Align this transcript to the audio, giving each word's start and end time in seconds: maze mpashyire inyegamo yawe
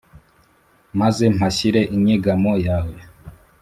maze 0.99 1.23
mpashyire 1.35 1.81
inyegamo 1.95 2.51
yawe 2.67 2.97